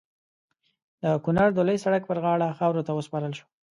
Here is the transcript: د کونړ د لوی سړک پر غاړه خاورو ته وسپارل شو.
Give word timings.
د 1.01 1.03
کونړ 1.23 1.49
د 1.53 1.59
لوی 1.67 1.77
سړک 1.85 2.03
پر 2.07 2.17
غاړه 2.23 2.55
خاورو 2.57 2.85
ته 2.87 2.91
وسپارل 2.93 3.33
شو. 3.37 3.45